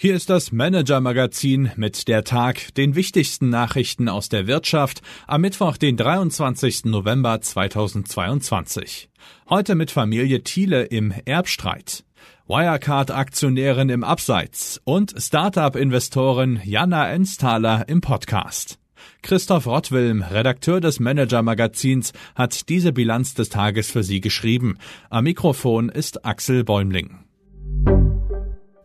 Hier 0.00 0.14
ist 0.14 0.30
das 0.30 0.52
Manager-Magazin 0.52 1.72
mit 1.74 2.06
der 2.06 2.22
Tag, 2.22 2.72
den 2.76 2.94
wichtigsten 2.94 3.48
Nachrichten 3.48 4.08
aus 4.08 4.28
der 4.28 4.46
Wirtschaft 4.46 5.02
am 5.26 5.40
Mittwoch, 5.40 5.76
den 5.76 5.96
23. 5.96 6.84
November 6.84 7.40
2022. 7.40 9.10
Heute 9.50 9.74
mit 9.74 9.90
Familie 9.90 10.44
Thiele 10.44 10.84
im 10.84 11.12
Erbstreit. 11.24 12.04
Wirecard-Aktionärin 12.46 13.88
im 13.88 14.04
Abseits 14.04 14.80
und 14.84 15.16
Startup-Investorin 15.18 16.60
Jana 16.62 17.10
Ensthaler 17.10 17.88
im 17.88 18.00
Podcast. 18.00 18.78
Christoph 19.22 19.66
Rottwilm, 19.66 20.22
Redakteur 20.22 20.80
des 20.80 21.00
Manager-Magazins, 21.00 22.12
hat 22.36 22.68
diese 22.68 22.92
Bilanz 22.92 23.34
des 23.34 23.48
Tages 23.48 23.90
für 23.90 24.04
Sie 24.04 24.20
geschrieben. 24.20 24.78
Am 25.10 25.24
Mikrofon 25.24 25.88
ist 25.88 26.24
Axel 26.24 26.62
Bäumling. 26.62 27.27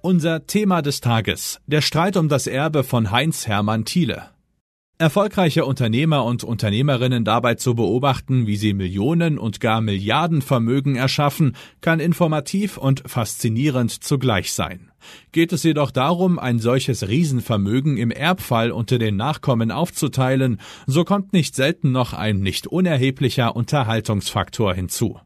Unser 0.05 0.48
Thema 0.48 0.81
des 0.81 0.99
Tages. 0.99 1.62
Der 1.66 1.80
Streit 1.80 2.17
um 2.17 2.27
das 2.27 2.45
Erbe 2.45 2.84
von 2.84 3.09
Heinz 3.09 3.48
Hermann 3.48 3.85
Thiele. 3.85 4.31
Erfolgreiche 4.98 5.63
Unternehmer 5.63 6.25
und 6.25 6.44
Unternehmerinnen 6.44 7.23
dabei 7.23 7.55
zu 7.55 7.73
beobachten, 7.73 8.45
wie 8.45 8.58
sie 8.58 8.73
Millionen 8.73 9.38
und 9.38 9.61
gar 9.61 9.80
Milliardenvermögen 9.80 10.97
erschaffen, 10.97 11.55
kann 11.80 12.02
informativ 12.02 12.75
und 12.75 13.03
faszinierend 13.05 14.03
zugleich 14.03 14.52
sein. 14.52 14.91
Geht 15.31 15.53
es 15.53 15.63
jedoch 15.63 15.89
darum, 15.89 16.38
ein 16.38 16.59
solches 16.59 17.08
Riesenvermögen 17.08 17.95
im 17.95 18.11
Erbfall 18.11 18.72
unter 18.72 18.99
den 18.99 19.16
Nachkommen 19.16 19.72
aufzuteilen, 19.72 20.59
so 20.85 21.05
kommt 21.05 21.31
nicht 21.31 21.55
selten 21.55 21.94
noch 21.94 22.11
ein 22.11 22.41
nicht 22.41 22.67
unerheblicher 22.67 23.55
Unterhaltungsfaktor 23.55 24.73
hinzu. 24.73 25.17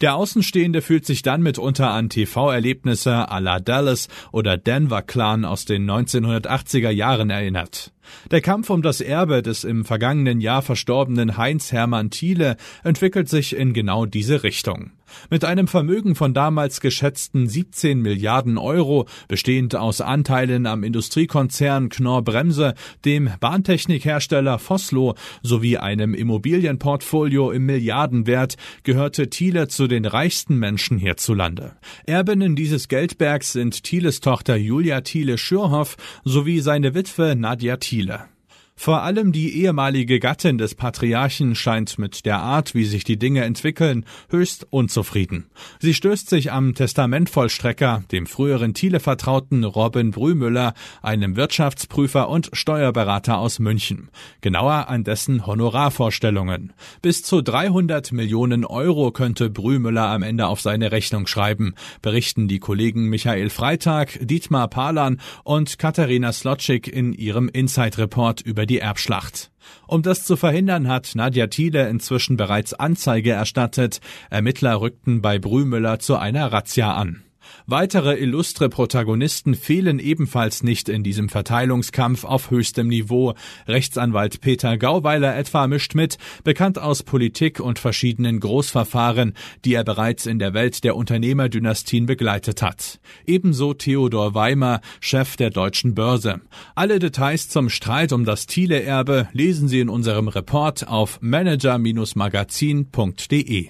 Der 0.00 0.14
Außenstehende 0.14 0.80
fühlt 0.80 1.04
sich 1.06 1.22
dann 1.22 1.42
mitunter 1.42 1.90
an 1.90 2.08
TV-Erlebnisse 2.08 3.30
à 3.30 3.40
la 3.40 3.58
Dallas 3.58 4.08
oder 4.30 4.56
Denver 4.56 5.02
Clan 5.02 5.44
aus 5.44 5.64
den 5.64 5.90
1980er 5.90 6.90
Jahren 6.90 7.30
erinnert. 7.30 7.92
Der 8.30 8.40
Kampf 8.40 8.70
um 8.70 8.82
das 8.82 9.00
Erbe 9.00 9.42
des 9.42 9.64
im 9.64 9.84
vergangenen 9.84 10.40
Jahr 10.40 10.62
verstorbenen 10.62 11.36
Heinz 11.36 11.72
Hermann 11.72 12.10
Thiele 12.10 12.56
entwickelt 12.84 13.28
sich 13.28 13.56
in 13.56 13.72
genau 13.72 14.06
diese 14.06 14.42
Richtung. 14.42 14.92
Mit 15.30 15.44
einem 15.44 15.68
Vermögen 15.68 16.14
von 16.14 16.34
damals 16.34 16.80
geschätzten 16.80 17.48
17 17.48 18.00
Milliarden 18.00 18.58
Euro, 18.58 19.06
bestehend 19.26 19.74
aus 19.74 20.00
Anteilen 20.00 20.66
am 20.66 20.84
Industriekonzern 20.84 21.88
Knorr 21.88 22.22
Bremse, 22.22 22.74
dem 23.04 23.30
Bahntechnikhersteller 23.40 24.58
Vossloh 24.58 25.14
sowie 25.42 25.78
einem 25.78 26.14
Immobilienportfolio 26.14 27.50
im 27.50 27.66
Milliardenwert, 27.66 28.56
gehörte 28.82 29.30
Thiele 29.30 29.68
zu 29.68 29.86
den 29.86 30.04
reichsten 30.04 30.56
Menschen 30.56 30.98
hierzulande. 30.98 31.76
Erbinnen 32.06 32.56
dieses 32.56 32.88
Geldbergs 32.88 33.52
sind 33.52 33.82
Thieles 33.84 34.20
Tochter 34.20 34.56
Julia 34.56 35.00
Thiele 35.00 35.38
Schürhoff 35.38 35.96
sowie 36.24 36.60
seine 36.60 36.94
Witwe 36.94 37.34
Nadja 37.36 37.76
Thiele 37.76 37.97
Chile. 37.98 38.37
Vor 38.80 39.02
allem 39.02 39.32
die 39.32 39.60
ehemalige 39.60 40.20
Gattin 40.20 40.56
des 40.56 40.76
Patriarchen 40.76 41.56
scheint 41.56 41.98
mit 41.98 42.24
der 42.24 42.38
Art, 42.38 42.76
wie 42.76 42.84
sich 42.84 43.02
die 43.02 43.18
Dinge 43.18 43.42
entwickeln, 43.42 44.04
höchst 44.30 44.68
unzufrieden. 44.70 45.46
Sie 45.80 45.94
stößt 45.94 46.30
sich 46.30 46.52
am 46.52 46.76
Testamentvollstrecker, 46.76 48.04
dem 48.12 48.26
früheren 48.26 48.74
Thiele-Vertrauten 48.74 49.64
Robin 49.64 50.12
Brümüller, 50.12 50.74
einem 51.02 51.34
Wirtschaftsprüfer 51.34 52.28
und 52.28 52.50
Steuerberater 52.52 53.38
aus 53.38 53.58
München. 53.58 54.10
Genauer 54.42 54.88
an 54.88 55.02
dessen 55.02 55.44
Honorarvorstellungen. 55.44 56.72
Bis 57.02 57.24
zu 57.24 57.42
300 57.42 58.12
Millionen 58.12 58.64
Euro 58.64 59.10
könnte 59.10 59.50
Brümüller 59.50 60.06
am 60.06 60.22
Ende 60.22 60.46
auf 60.46 60.60
seine 60.60 60.92
Rechnung 60.92 61.26
schreiben, 61.26 61.74
berichten 62.00 62.46
die 62.46 62.60
Kollegen 62.60 63.08
Michael 63.08 63.50
Freitag, 63.50 64.20
Dietmar 64.22 64.68
Palan 64.68 65.20
und 65.42 65.80
Katharina 65.80 66.32
Slotschik 66.32 66.86
in 66.86 67.12
ihrem 67.12 67.48
Inside-Report 67.48 68.42
über 68.42 68.67
die 68.68 68.78
Erbschlacht. 68.78 69.50
Um 69.86 70.02
das 70.02 70.24
zu 70.24 70.36
verhindern, 70.36 70.88
hat 70.88 71.12
Nadja 71.14 71.48
Thiele 71.48 71.88
inzwischen 71.88 72.36
bereits 72.36 72.74
Anzeige 72.74 73.32
erstattet. 73.32 74.00
Ermittler 74.30 74.80
rückten 74.80 75.20
bei 75.20 75.38
Brümüller 75.38 75.98
zu 75.98 76.16
einer 76.16 76.52
Razzia 76.52 76.94
an. 76.94 77.24
Weitere 77.66 78.16
illustre 78.16 78.68
Protagonisten 78.68 79.54
fehlen 79.54 79.98
ebenfalls 79.98 80.62
nicht 80.62 80.88
in 80.88 81.02
diesem 81.02 81.28
Verteilungskampf 81.28 82.24
auf 82.24 82.50
höchstem 82.50 82.88
Niveau. 82.88 83.34
Rechtsanwalt 83.66 84.40
Peter 84.40 84.78
Gauweiler 84.78 85.36
etwa 85.36 85.66
mischt 85.66 85.94
mit, 85.94 86.18
bekannt 86.44 86.78
aus 86.78 87.02
Politik 87.02 87.60
und 87.60 87.78
verschiedenen 87.78 88.40
Großverfahren, 88.40 89.34
die 89.64 89.74
er 89.74 89.84
bereits 89.84 90.26
in 90.26 90.38
der 90.38 90.54
Welt 90.54 90.84
der 90.84 90.96
Unternehmerdynastien 90.96 92.06
begleitet 92.06 92.62
hat. 92.62 93.00
Ebenso 93.26 93.74
Theodor 93.74 94.34
Weimer, 94.34 94.80
Chef 95.00 95.36
der 95.36 95.50
Deutschen 95.50 95.94
Börse. 95.94 96.40
Alle 96.74 96.98
Details 96.98 97.48
zum 97.48 97.68
Streit 97.68 98.12
um 98.12 98.24
das 98.24 98.46
Thiele-Erbe 98.46 99.28
lesen 99.32 99.68
Sie 99.68 99.80
in 99.80 99.88
unserem 99.88 100.28
Report 100.28 100.88
auf 100.88 101.18
manager-magazin.de. 101.20 103.68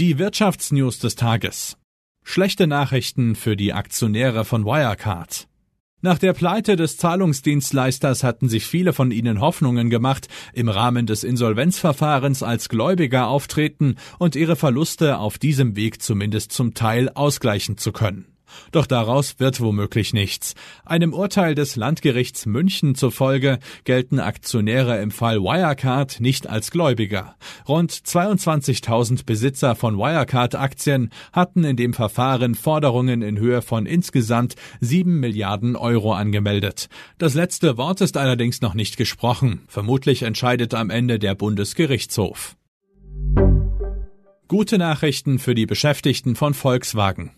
Die 0.00 0.18
Wirtschaftsnews 0.18 0.98
des 0.98 1.14
Tages. 1.14 1.76
Schlechte 2.24 2.66
Nachrichten 2.66 3.36
für 3.36 3.54
die 3.54 3.74
Aktionäre 3.74 4.46
von 4.46 4.64
Wirecard. 4.64 5.46
Nach 6.00 6.16
der 6.16 6.32
Pleite 6.32 6.76
des 6.76 6.96
Zahlungsdienstleisters 6.96 8.24
hatten 8.24 8.48
sich 8.48 8.64
viele 8.64 8.94
von 8.94 9.10
ihnen 9.10 9.42
Hoffnungen 9.42 9.90
gemacht, 9.90 10.28
im 10.54 10.70
Rahmen 10.70 11.04
des 11.04 11.22
Insolvenzverfahrens 11.22 12.42
als 12.42 12.70
Gläubiger 12.70 13.26
auftreten 13.26 13.96
und 14.18 14.36
ihre 14.36 14.56
Verluste 14.56 15.18
auf 15.18 15.36
diesem 15.36 15.76
Weg 15.76 16.00
zumindest 16.00 16.52
zum 16.52 16.72
Teil 16.72 17.10
ausgleichen 17.10 17.76
zu 17.76 17.92
können. 17.92 18.24
Doch 18.72 18.86
daraus 18.86 19.38
wird 19.38 19.60
womöglich 19.60 20.12
nichts. 20.12 20.54
Einem 20.84 21.12
Urteil 21.12 21.54
des 21.54 21.76
Landgerichts 21.76 22.46
München 22.46 22.94
zufolge 22.94 23.58
gelten 23.84 24.18
Aktionäre 24.18 25.00
im 25.00 25.10
Fall 25.10 25.40
Wirecard 25.40 26.20
nicht 26.20 26.48
als 26.48 26.70
Gläubiger. 26.70 27.36
Rund 27.68 27.92
22.000 27.92 29.24
Besitzer 29.24 29.74
von 29.74 29.96
Wirecard-Aktien 29.96 31.10
hatten 31.32 31.64
in 31.64 31.76
dem 31.76 31.92
Verfahren 31.92 32.54
Forderungen 32.54 33.22
in 33.22 33.38
Höhe 33.38 33.62
von 33.62 33.86
insgesamt 33.86 34.54
7 34.80 35.20
Milliarden 35.20 35.76
Euro 35.76 36.12
angemeldet. 36.12 36.88
Das 37.18 37.34
letzte 37.34 37.76
Wort 37.76 38.00
ist 38.00 38.16
allerdings 38.16 38.60
noch 38.60 38.74
nicht 38.74 38.96
gesprochen. 38.96 39.62
Vermutlich 39.68 40.22
entscheidet 40.22 40.74
am 40.74 40.90
Ende 40.90 41.18
der 41.18 41.34
Bundesgerichtshof. 41.34 42.56
Gute 44.48 44.78
Nachrichten 44.78 45.38
für 45.38 45.54
die 45.54 45.66
Beschäftigten 45.66 46.34
von 46.34 46.54
Volkswagen. 46.54 47.30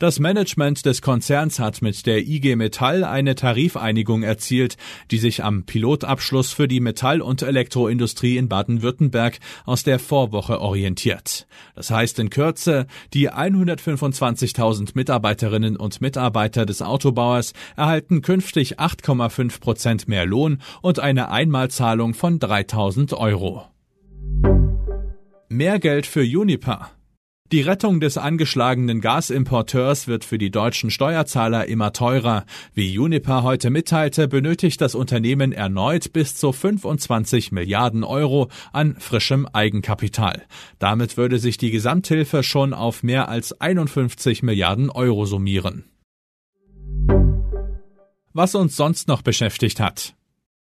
Das 0.00 0.20
Management 0.20 0.86
des 0.86 1.02
Konzerns 1.02 1.58
hat 1.58 1.82
mit 1.82 2.06
der 2.06 2.18
IG 2.18 2.54
Metall 2.54 3.02
eine 3.02 3.34
Tarifeinigung 3.34 4.22
erzielt, 4.22 4.76
die 5.10 5.18
sich 5.18 5.42
am 5.42 5.64
Pilotabschluss 5.64 6.52
für 6.52 6.68
die 6.68 6.78
Metall- 6.78 7.20
und 7.20 7.42
Elektroindustrie 7.42 8.36
in 8.36 8.48
Baden-Württemberg 8.48 9.40
aus 9.64 9.82
der 9.82 9.98
Vorwoche 9.98 10.60
orientiert. 10.60 11.48
Das 11.74 11.90
heißt 11.90 12.20
in 12.20 12.30
Kürze, 12.30 12.86
die 13.12 13.28
125.000 13.28 14.90
Mitarbeiterinnen 14.94 15.76
und 15.76 16.00
Mitarbeiter 16.00 16.64
des 16.64 16.80
Autobauers 16.80 17.52
erhalten 17.76 18.22
künftig 18.22 18.78
8,5 18.78 19.58
Prozent 19.58 20.06
mehr 20.06 20.26
Lohn 20.26 20.62
und 20.80 21.00
eine 21.00 21.28
Einmalzahlung 21.32 22.14
von 22.14 22.38
3.000 22.38 23.16
Euro. 23.16 23.66
Mehr 25.48 25.80
Geld 25.80 26.06
für 26.06 26.20
Uniper. 26.20 26.92
Die 27.50 27.62
Rettung 27.62 27.98
des 27.98 28.18
angeschlagenen 28.18 29.00
Gasimporteurs 29.00 30.06
wird 30.06 30.26
für 30.26 30.36
die 30.36 30.50
deutschen 30.50 30.90
Steuerzahler 30.90 31.66
immer 31.66 31.94
teurer. 31.94 32.44
Wie 32.74 32.98
Uniper 32.98 33.42
heute 33.42 33.70
mitteilte, 33.70 34.28
benötigt 34.28 34.82
das 34.82 34.94
Unternehmen 34.94 35.52
erneut 35.52 36.12
bis 36.12 36.36
zu 36.36 36.52
25 36.52 37.50
Milliarden 37.50 38.04
Euro 38.04 38.48
an 38.74 38.96
frischem 38.98 39.48
Eigenkapital. 39.50 40.42
Damit 40.78 41.16
würde 41.16 41.38
sich 41.38 41.56
die 41.56 41.70
Gesamthilfe 41.70 42.42
schon 42.42 42.74
auf 42.74 43.02
mehr 43.02 43.30
als 43.30 43.58
51 43.58 44.42
Milliarden 44.42 44.90
Euro 44.90 45.24
summieren. 45.24 45.86
Was 48.34 48.54
uns 48.54 48.76
sonst 48.76 49.08
noch 49.08 49.22
beschäftigt 49.22 49.80
hat. 49.80 50.14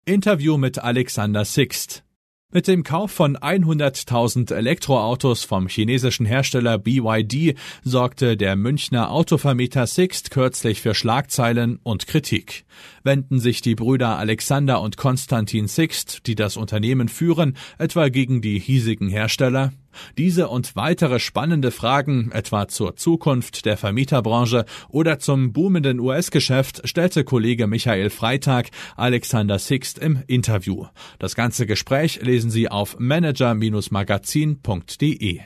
Interview 0.05 0.57
mit 0.57 0.79
Alexander 0.79 1.43
Sixt. 1.43 2.06
Mit 2.53 2.69
dem 2.69 2.83
Kauf 2.83 3.11
von 3.11 3.35
100.000 3.35 4.53
Elektroautos 4.53 5.43
vom 5.43 5.67
chinesischen 5.67 6.25
Hersteller 6.25 6.77
BYD 6.77 7.57
sorgte 7.83 8.37
der 8.37 8.55
Münchner 8.55 9.11
Autovermieter 9.11 9.85
Sixt 9.85 10.31
kürzlich 10.31 10.79
für 10.79 10.95
Schlagzeilen 10.95 11.77
und 11.83 12.07
Kritik. 12.07 12.63
Wenden 13.03 13.41
sich 13.41 13.59
die 13.59 13.75
Brüder 13.75 14.17
Alexander 14.17 14.79
und 14.79 14.95
Konstantin 14.95 15.67
Sixt, 15.67 16.25
die 16.25 16.35
das 16.35 16.55
Unternehmen 16.55 17.09
führen, 17.09 17.57
etwa 17.79 18.07
gegen 18.07 18.41
die 18.41 18.59
hiesigen 18.59 19.09
Hersteller? 19.09 19.73
Diese 20.17 20.47
und 20.47 20.75
weitere 20.75 21.19
spannende 21.19 21.69
Fragen, 21.71 22.31
etwa 22.31 22.67
zur 22.67 22.95
Zukunft 22.95 23.65
der 23.65 23.77
Vermieterbranche 23.77 24.65
oder 24.89 25.19
zum 25.19 25.53
boomenden 25.53 25.99
US-Geschäft, 25.99 26.81
stellte 26.87 27.23
Kollege 27.23 27.67
Michael 27.67 28.09
Freitag 28.09 28.71
Alexander 28.95 29.59
Sixt 29.59 29.99
im 29.99 30.23
Interview. 30.27 30.85
Das 31.19 31.35
ganze 31.35 31.65
Gespräch 31.65 32.21
lesen 32.21 32.51
Sie 32.51 32.69
auf 32.69 32.97
manager-magazin.de. 32.99 35.39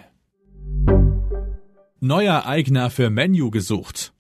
Neuer 1.99 2.47
Eigner 2.47 2.89
für 2.89 3.11
Menu 3.11 3.51
gesucht. 3.51 4.13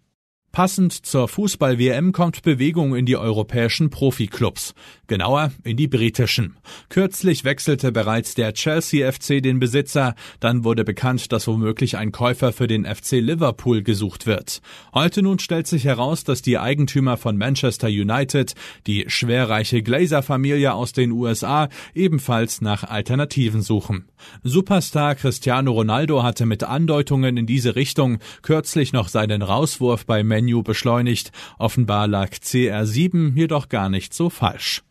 Passend 0.51 1.05
zur 1.05 1.29
Fußball-WM 1.29 2.11
kommt 2.11 2.41
Bewegung 2.41 2.93
in 2.93 3.05
die 3.05 3.15
europäischen 3.15 3.89
Profiklubs, 3.89 4.73
genauer 5.07 5.53
in 5.63 5.77
die 5.77 5.87
britischen. 5.87 6.57
Kürzlich 6.89 7.45
wechselte 7.45 7.93
bereits 7.93 8.35
der 8.35 8.53
Chelsea 8.53 9.09
FC 9.09 9.41
den 9.41 9.59
Besitzer, 9.59 10.13
dann 10.41 10.65
wurde 10.65 10.83
bekannt, 10.83 11.31
dass 11.31 11.47
womöglich 11.47 11.95
ein 11.95 12.11
Käufer 12.11 12.51
für 12.51 12.67
den 12.67 12.83
FC 12.83 13.21
Liverpool 13.21 13.81
gesucht 13.81 14.25
wird. 14.25 14.61
Heute 14.93 15.21
nun 15.21 15.39
stellt 15.39 15.67
sich 15.67 15.85
heraus, 15.85 16.25
dass 16.25 16.41
die 16.41 16.57
Eigentümer 16.57 17.15
von 17.15 17.37
Manchester 17.37 17.87
United, 17.87 18.53
die 18.87 19.05
schwerreiche 19.07 19.81
Glazer-Familie 19.81 20.73
aus 20.73 20.91
den 20.91 21.11
USA, 21.11 21.69
ebenfalls 21.93 22.59
nach 22.59 22.83
Alternativen 22.83 23.61
suchen. 23.61 24.09
Superstar 24.43 25.15
Cristiano 25.15 25.71
Ronaldo 25.71 26.23
hatte 26.23 26.45
mit 26.45 26.63
Andeutungen 26.63 27.37
in 27.37 27.45
diese 27.45 27.77
Richtung 27.77 28.19
kürzlich 28.41 28.91
noch 28.91 29.07
seinen 29.07 29.43
Rauswurf 29.43 30.05
bei 30.05 30.23
Menu 30.41 30.63
beschleunigt. 30.63 31.31
Offenbar 31.57 32.07
lag 32.07 32.31
CR7 32.31 33.35
jedoch 33.35 33.69
gar 33.69 33.89
nicht 33.89 34.13
so 34.13 34.29
falsch. 34.29 34.83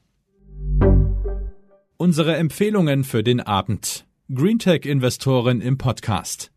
Unsere 1.96 2.36
Empfehlungen 2.36 3.04
für 3.04 3.22
den 3.22 3.40
Abend. 3.40 4.06
Greentech-Investoren 4.32 5.60
im 5.60 5.76
Podcast. 5.76 6.50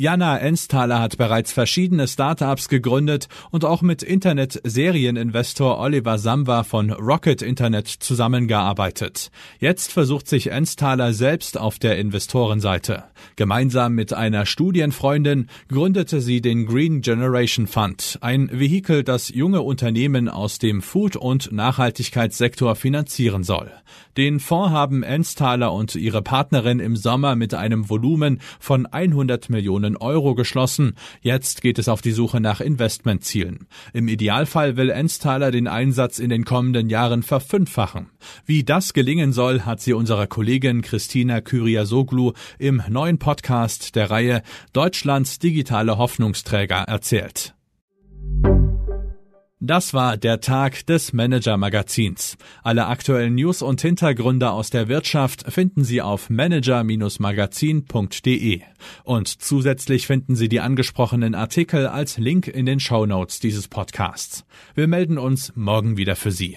Jana 0.00 0.38
Ensthaler 0.38 1.00
hat 1.00 1.18
bereits 1.18 1.50
verschiedene 1.50 2.06
Startups 2.06 2.68
gegründet 2.68 3.26
und 3.50 3.64
auch 3.64 3.82
mit 3.82 4.04
Internet-Serieninvestor 4.04 5.76
Oliver 5.80 6.18
Samba 6.18 6.62
von 6.62 6.92
Rocket 6.92 7.42
Internet 7.42 7.88
zusammengearbeitet. 7.88 9.32
Jetzt 9.58 9.90
versucht 9.90 10.28
sich 10.28 10.52
Ensthaler 10.52 11.12
selbst 11.12 11.58
auf 11.58 11.80
der 11.80 11.98
Investorenseite. 11.98 13.06
Gemeinsam 13.34 13.96
mit 13.96 14.12
einer 14.12 14.46
Studienfreundin 14.46 15.48
gründete 15.66 16.20
sie 16.20 16.40
den 16.40 16.66
Green 16.66 17.00
Generation 17.00 17.66
Fund, 17.66 18.18
ein 18.20 18.50
Vehikel, 18.52 19.02
das 19.02 19.30
junge 19.30 19.62
Unternehmen 19.62 20.28
aus 20.28 20.60
dem 20.60 20.80
Food- 20.80 21.16
und 21.16 21.50
Nachhaltigkeitssektor 21.50 22.76
finanzieren 22.76 23.42
soll. 23.42 23.72
Den 24.16 24.38
Fonds 24.38 24.70
haben 24.70 25.02
Ensthaler 25.02 25.72
und 25.72 25.94
ihre 25.94 26.22
Partnerin 26.22 26.78
im 26.78 26.94
Sommer 26.94 27.34
mit 27.34 27.54
einem 27.54 27.88
Volumen 27.88 28.40
von 28.60 28.86
100 28.86 29.50
Millionen 29.50 29.87
Millionen 29.88 29.96
Euro 29.96 30.34
geschlossen. 30.34 30.94
Jetzt 31.20 31.62
geht 31.62 31.78
es 31.78 31.88
auf 31.88 32.02
die 32.02 32.12
Suche 32.12 32.40
nach 32.40 32.60
Investmentzielen. 32.60 33.66
Im 33.92 34.08
Idealfall 34.08 34.76
will 34.76 34.90
Ensthaler 34.90 35.50
den 35.50 35.66
Einsatz 35.66 36.18
in 36.18 36.30
den 36.30 36.44
kommenden 36.44 36.90
Jahren 36.90 37.22
verfünffachen. 37.22 38.10
Wie 38.44 38.64
das 38.64 38.92
gelingen 38.92 39.32
soll, 39.32 39.62
hat 39.62 39.80
sie 39.80 39.94
unserer 39.94 40.26
Kollegin 40.26 40.82
Christina 40.82 41.40
Kyriasoglu 41.40 42.32
im 42.58 42.82
neuen 42.88 43.18
Podcast 43.18 43.96
der 43.96 44.10
Reihe 44.10 44.42
Deutschlands 44.72 45.38
digitale 45.38 45.98
Hoffnungsträger 45.98 46.84
erzählt. 46.86 47.57
Das 49.60 49.92
war 49.92 50.16
der 50.16 50.40
Tag 50.40 50.86
des 50.86 51.12
Manager 51.12 51.56
Magazins. 51.56 52.36
Alle 52.62 52.86
aktuellen 52.86 53.34
News 53.34 53.60
und 53.60 53.80
Hintergründe 53.80 54.50
aus 54.50 54.70
der 54.70 54.86
Wirtschaft 54.86 55.52
finden 55.52 55.82
Sie 55.82 56.00
auf 56.00 56.30
manager-magazin.de. 56.30 58.60
Und 59.02 59.42
zusätzlich 59.42 60.06
finden 60.06 60.36
Sie 60.36 60.48
die 60.48 60.60
angesprochenen 60.60 61.34
Artikel 61.34 61.88
als 61.88 62.18
Link 62.18 62.46
in 62.46 62.66
den 62.66 62.78
Show 62.78 63.04
Notes 63.04 63.40
dieses 63.40 63.66
Podcasts. 63.66 64.44
Wir 64.76 64.86
melden 64.86 65.18
uns 65.18 65.52
morgen 65.56 65.96
wieder 65.96 66.14
für 66.14 66.30
Sie. 66.30 66.56